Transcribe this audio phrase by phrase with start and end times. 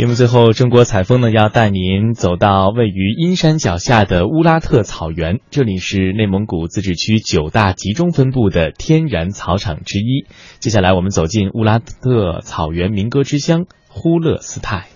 [0.00, 10.24] 节目最后，中国采风呢要带您走到位于阴山脚下的乌拉特草原，这里是内蒙古自治区九大集中分布的天然草场之一。
[10.58, 14.86] 接下来，我们走进乌拉特草原民歌之乡呼勒斯泰。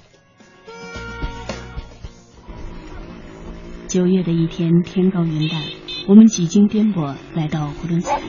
[3.86, 5.60] 九月的一天，天高云淡，
[6.08, 8.22] 我们几经颠簸来到呼伦采，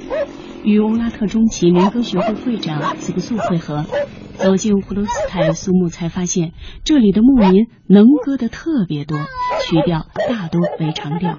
[0.66, 3.86] 与乌拉特中旗民歌学会会长子布素会合。
[4.34, 6.52] 走进呼伦斯泰苏木，才发现
[6.84, 11.38] 这里的牧民能歌的特别多，曲调大多为长调。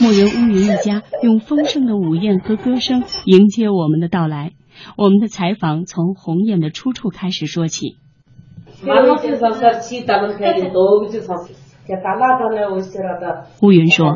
[0.00, 4.52] 牧人乌云一家用丰盛的舞宴和歌声迎接我们的到来。
[4.98, 7.96] 我们的采访从鸿雁的出处开始说起。
[13.62, 14.14] 乌云说：“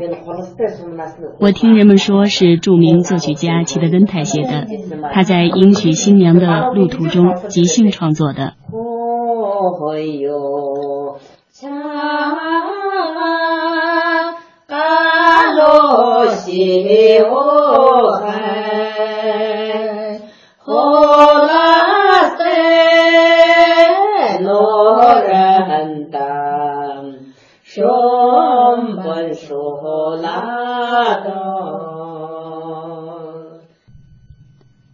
[1.38, 4.66] 我听人们说是著名作曲家齐德根泰写的，
[5.12, 8.54] 他在迎娶新娘的路途中即兴创作的。”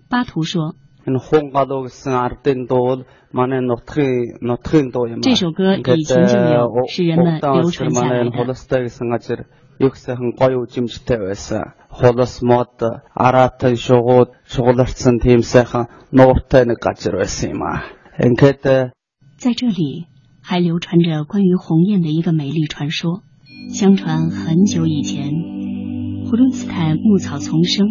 [0.08, 0.76] 巴图说
[5.22, 8.30] ：“这首歌以前就有，是人们流传下来的。”
[19.36, 20.06] 在这里
[20.40, 23.22] 还流传着关于鸿雁的一个美丽传说。
[23.70, 25.30] 相传很久以前，
[26.24, 27.86] 呼伦斯坦牧草丛生，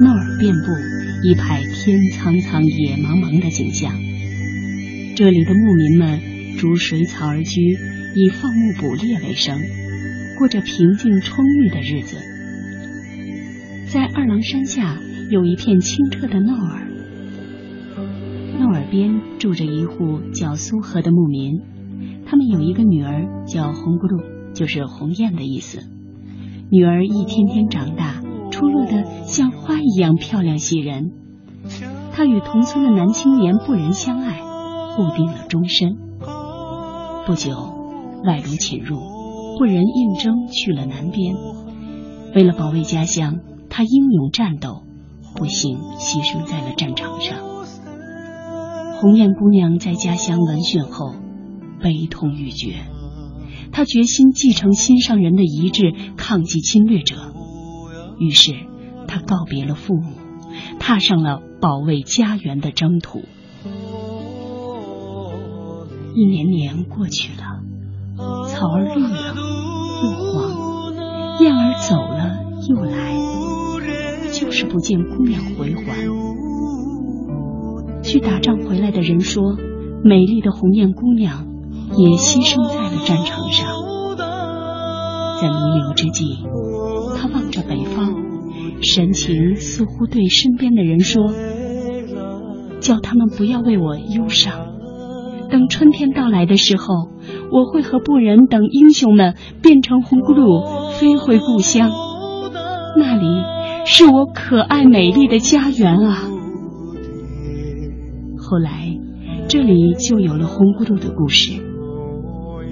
[0.00, 0.72] 诺尔遍布，
[1.22, 3.92] 一派天苍苍、野茫茫的景象。
[5.14, 6.20] 这里的牧民们
[6.56, 7.76] 逐水草而居，
[8.14, 9.58] 以放牧捕猎为生，
[10.38, 12.16] 过着平静充裕的日子。
[13.86, 14.98] 在二郎山下
[15.30, 16.88] 有一片清澈的诺尔，
[18.58, 21.60] 诺尔边住着一户叫苏和的牧民，
[22.26, 24.40] 他们有一个女儿叫红咕噜。
[24.52, 25.78] 就是鸿雁的意思。
[26.72, 28.19] 女儿一天天长大，
[28.60, 31.12] 出落的像花一样漂亮喜人。
[32.12, 34.42] 她与同村的男青年不仁相爱，
[34.94, 35.96] 互定了终身。
[37.24, 37.56] 不久，
[38.22, 38.98] 外辱侵入，
[39.56, 41.34] 不仁应征去了南边。
[42.34, 43.38] 为了保卫家乡，
[43.70, 44.82] 他英勇战斗，
[45.36, 47.38] 不幸牺牲在了战场上。
[49.00, 51.14] 鸿雁姑娘在家乡闻讯后，
[51.82, 52.74] 悲痛欲绝。
[53.72, 57.16] 她决心继承心上人的遗志，抗击侵略者。
[58.20, 58.52] 于是，
[59.08, 60.12] 他告别了父母，
[60.78, 63.22] 踏上了保卫家园的征途。
[66.14, 67.62] 一年年过去了，
[68.46, 69.34] 草儿绿了
[70.02, 70.92] 又黄，
[71.40, 73.16] 燕儿走了又来，
[74.30, 76.06] 就是不见姑娘回还。
[78.02, 79.56] 去打仗回来的人说，
[80.04, 81.46] 美丽的鸿雁姑娘。
[81.96, 83.66] 也牺牲在了战场上，
[85.42, 86.46] 在弥留之际，
[87.20, 88.14] 他望着北方，
[88.80, 91.30] 神情似乎对身边的人说
[92.80, 94.54] ：“叫他们不要为我忧伤。
[95.50, 97.10] 等春天到来的时候，
[97.52, 101.90] 我会和布仁等英雄们变成红咕噜，飞回故乡。
[102.96, 103.26] 那里
[103.84, 106.30] 是我可爱美丽的家园啊！”
[108.40, 108.98] 后来，
[109.46, 111.60] 这里就有了红咕噜的故事。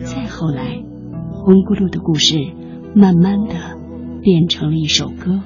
[0.05, 0.83] 再后来，
[1.33, 2.39] 红咕噜的故事
[2.95, 3.77] 慢慢的
[4.29, 5.41] 变成了一首歌，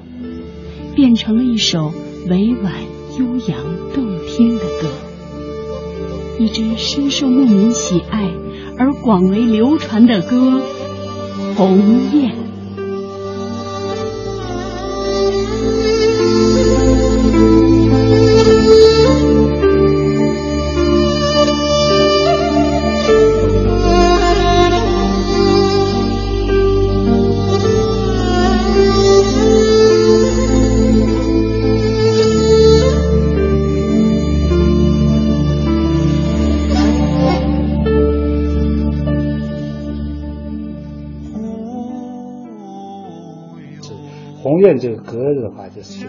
[0.93, 1.93] 变成了一首
[2.27, 2.73] 委婉、
[3.17, 3.63] 悠扬、
[3.93, 4.89] 动听的歌，
[6.37, 8.29] 一支深受牧民喜爱
[8.77, 10.61] 而广为流传的歌
[11.55, 11.77] 《鸿
[12.13, 12.31] 雁》。
[44.79, 46.07] 这个格子的话，就是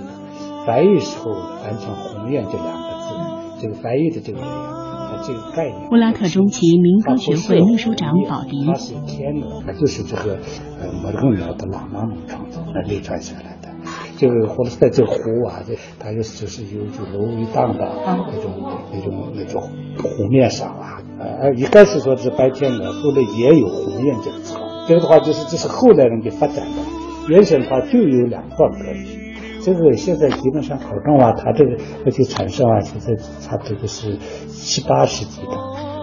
[0.67, 1.33] 翻译时候
[1.63, 4.39] 翻成“鸿雁”这两个字，这个翻译的这个
[5.27, 5.89] 这个概念。
[5.91, 10.39] 乌拉特中旗民歌学会秘书长宝迪，他是天的，他就是这个
[10.81, 13.69] 呃摩尔贡鸟的喇嘛们创作而流传下来的。
[14.17, 18.53] 这个呼伦斯坦这个湖啊，这它就是就是有就芦苇荡的那种
[18.93, 19.63] 那种那种
[20.03, 24.57] 湖面上啊，呃，一开始说是白天鹅，后来也有鸿雁这个词，
[24.89, 26.83] 这个的话就是这是后来人给发展的，
[27.29, 29.21] 原先的话就有两段格局。
[29.63, 34.19] 这个现在基本上考证啊，它这个而且产生啊，现在差不多就是
[34.49, 35.53] 七八世纪的，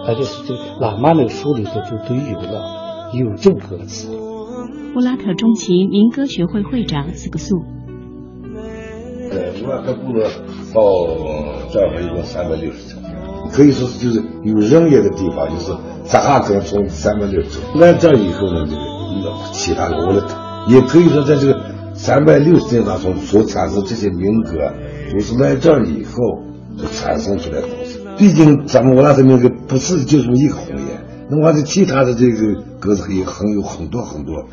[0.07, 4.09] 它就是这喇嘛那个书里头就都有了，有这个歌词。
[4.95, 7.61] 乌拉特中旗民歌学会会长斯克素。
[9.29, 10.23] 呃，乌拉特部落
[10.73, 10.81] 到
[11.71, 12.99] 这儿一共三百六十层，
[13.53, 15.71] 可以说是就是有人烟的地方，就是
[16.05, 20.35] 扎哈根从三百六十层来这以后呢，这个其他的乌拉特
[20.67, 21.61] 也可以说在这个。
[21.93, 24.73] 三百六十年当中所产生这些民歌，
[25.11, 26.13] 都是来这儿以后
[26.75, 27.99] 就产生出来的东西。
[28.17, 30.87] 毕竟咱们乌拉特民歌不是就这么一个红颜，
[31.29, 34.45] 那么这其他的这个歌子也很有很多很多。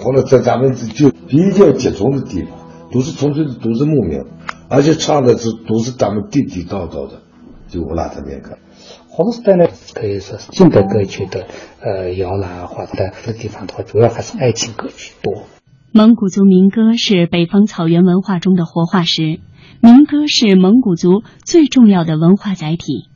[0.00, 2.52] 后来在咱们就比较集中的地方，
[2.90, 4.24] 都是纯粹的都是牧民，
[4.70, 7.20] 而且唱的是都是咱们地地道道的，
[7.68, 8.56] 就乌拉特民歌。
[9.08, 11.44] 红斯坦呢，可以说是近代歌曲的
[11.80, 12.92] 呃摇篮或者
[13.26, 15.42] 的地方的话，主要还是爱情歌曲多。
[15.96, 19.38] 蒙古族民歌是北方草原文化中的活化石，
[19.80, 23.13] 民歌是蒙古族最重要的文化载体。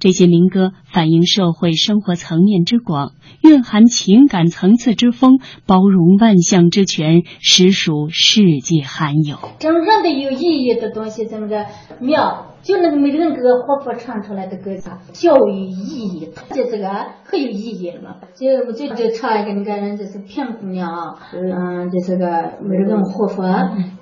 [0.00, 3.12] 这些民歌反映社会生活层面之广，
[3.42, 9.36] 蕴含情感层次之丰，包容万象之全，实属世界罕有。
[9.58, 11.66] 真正的有意义的东西，怎么着
[12.00, 12.46] 妙？
[12.62, 16.88] 就那个每个人歌活泼唱出来的歌词，教育意义，就这个
[17.24, 18.16] 很有意义了嘛。
[18.34, 22.26] 就我就就唱一个那个人，就是平姑娘，嗯，就是个
[22.62, 23.46] 每个人活泼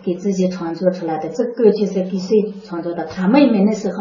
[0.09, 1.29] 给自己创作出来的。
[1.29, 3.05] 这歌就是给谁创作的？
[3.05, 3.97] 他妹妹那时候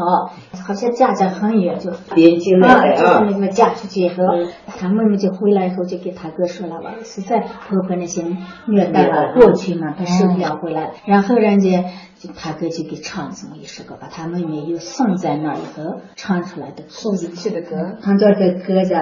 [0.65, 4.23] 好像嫁得很远，就边境啊，就是那个嫁出去以后，
[4.65, 8.23] 他妹妹就回来以后就给他哥说了吧，实在婆婆那些
[8.67, 11.83] 虐待了过去嘛，他受不了回来，然后人家。
[12.19, 18.95] 就他哥就给唱这么一首歌，把他妹妹又送在那儿以后唱出来的送进去的歌，唱这个歌子，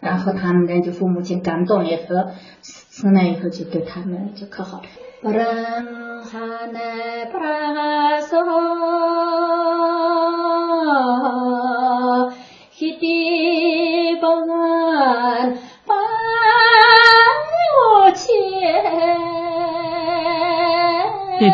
[0.00, 4.82] 然后他们人就父母亲感动以后，从那以后就对他们就可好。
[5.24, 5.32] 对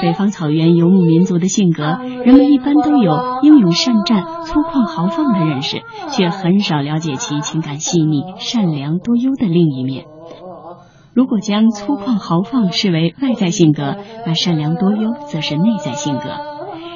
[0.03, 5.81] 北方草原游牧民族的性格，人们一般都有英勇善战、粗犷豪放的认识，
[6.11, 10.07] 却很少了解其情感细腻、善良多忧的另一面。
[11.13, 13.97] 如果将粗犷豪放视为外在性格，
[14.27, 16.23] 那善良多忧则是内在性格，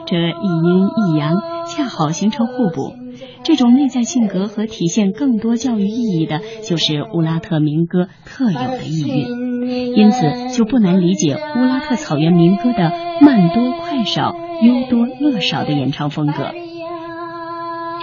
[0.06, 2.94] 这一阴一阳，恰好形成互补。
[3.42, 16.52] 这种内在性格和体现更多教育意义的，就是乌拉特民歌特有的意蕴，因此就不难理解乌拉特草原民歌的慢多快少、忧多乐少的演唱风格。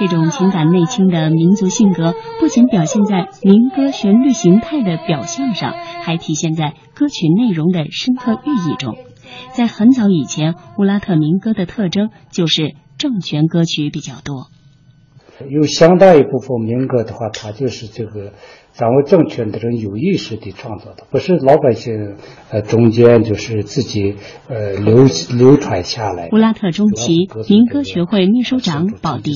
[0.01, 8.98] 这种情感内倾的民族性格，不仅表现在民歌旋律形态的表象上，还体现在歌曲内容的深刻寓意中。
[9.53, 14.48] 在很早以前，乌拉特民歌的特征就是政权歌曲比较多。
[15.48, 18.33] 有相当一部分民歌的话，它就是这个
[18.73, 22.15] 掌握政权的人有意识地创造的，不是老百姓
[22.50, 24.15] 呃中间就是自己
[24.47, 25.06] 呃流
[25.38, 26.29] 流传下来。
[26.31, 29.33] 乌拉特中旗民歌学会秘书长宝迪，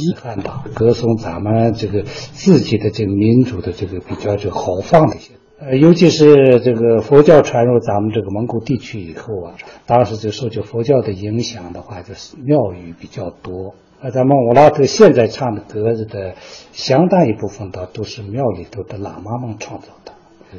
[0.73, 13.75] 歌颂咱们这个自己的这个民族的这个比较这个豪放的些，呃，尤其是这个佛教传入咱们这个蒙古地区以后啊，当时就受就佛教的影响的话，就是庙宇比较多。
[14.01, 16.35] 那咱们乌拉特现在唱的格子的
[16.75, 20.11] 相当一部分的都是庙里头的喇嘛们创造的。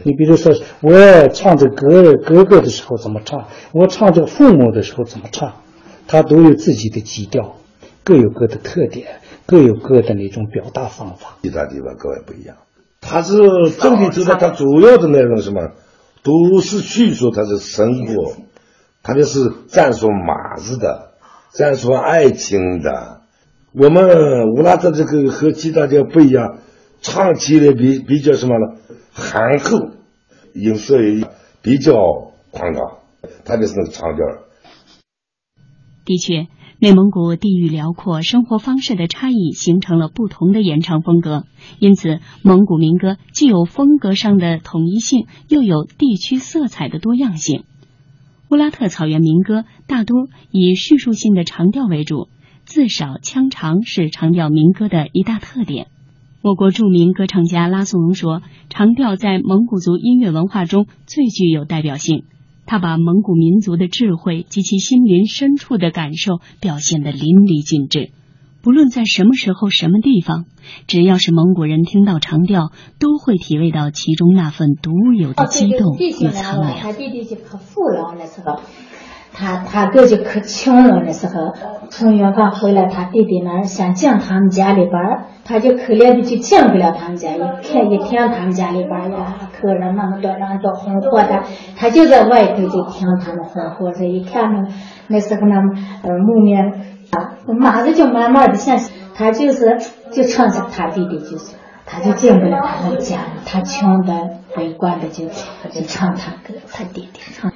[0.03, 5.53] 你比如说，我唱这歌哥哥的时候怎么唱，我唱这个父母的时候怎么唱，
[6.09, 7.57] 他都有自己的基调，
[8.03, 11.37] 各有各的特点，各有各的那种表达方法。
[11.43, 12.57] 其他地方各外不一样。
[13.01, 13.37] 他是
[13.81, 15.71] 整体知道，他主要的内容什么，
[16.23, 18.35] 都是叙述他的生活，
[19.03, 21.13] 他就是赞颂马子的，
[21.51, 23.16] 赞颂爱情的。
[23.79, 26.61] 我们乌拉特这个和其他地方不一样，
[27.03, 28.81] 唱起来比比较什么呢？
[29.13, 29.91] 憨厚，
[30.55, 31.29] 音色也
[31.61, 31.93] 比较
[32.53, 33.01] 宽广，
[33.45, 34.25] 特别是那个长调。
[36.07, 36.47] 的确，
[36.79, 41.45] 内蒙古地域辽阔，生活方式的差异形成了不同的演唱风格，
[41.79, 47.65] 因此蒙古民歌既有风格上的统一性，又有地区色彩的多样性。
[48.51, 52.29] 乌拉特草原民歌大多以叙述性的长调为主。
[52.67, 55.87] 字少腔长是长调民歌的一大特点。
[56.43, 62.25] 我国著名歌唱家拉苏荣说：“长调在蒙古族音乐文化中最具有代表性。
[62.67, 68.11] 他把蒙古民族的智慧及其心灵深处的感受表现得淋漓尽致。
[68.63, 70.47] 不论在什么时候、什么地方，
[70.89, 76.93] 只要是蒙古人听到长调，都会体味到其中那份独有的激动与苍凉。
[79.37, 81.53] 他，他哥就可穷了那时候。
[81.89, 87.31] 从远方回来，他弟弟那儿想进他们家里边儿，他就可怜的就进不了他们家。
[87.31, 91.45] 一看一听他们家里边儿呀，客人那么多人都红火的，
[91.77, 93.93] 他就在外头就听他们红火。
[93.93, 94.69] 这一看那
[95.07, 95.57] 那时候那
[96.03, 96.67] 呃木棉
[97.11, 97.37] 啊。
[97.47, 98.79] 马子就慢慢的像
[99.15, 99.79] 他就是
[100.11, 101.55] 就唱着他弟弟就是，
[101.87, 104.13] 他就进不了他们家，他穷的
[104.57, 107.53] 悲观的就就唱他哥，他弟弟唱。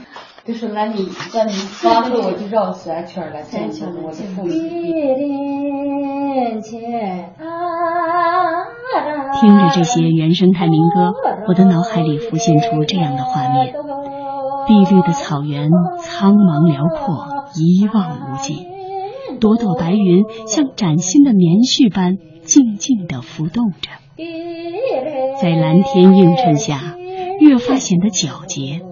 [0.47, 1.53] 就是那你那你
[1.85, 4.49] 完了我就绕三圈了，三圈我就不
[9.41, 11.13] 听着这些原生态民歌，
[11.47, 13.75] 我的脑海里浮现出这样的画面：
[14.67, 15.71] 碧绿的草原，
[16.03, 18.67] 苍茫辽阔，一望无际。
[19.41, 23.91] 朵朵白云像崭新的棉絮般静静地浮动着，
[25.41, 26.97] 在蓝天映衬下，
[27.41, 28.83] 越发显得皎洁。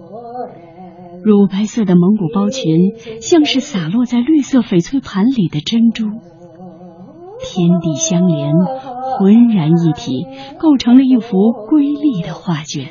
[1.23, 6.05] 乳白色的蒙古包裙像是洒落在绿色翡翠盘里的珍珠，
[7.41, 8.53] 天地相连，
[9.17, 10.25] 浑然一体，
[10.59, 12.89] 构成了一幅瑰丽的画卷。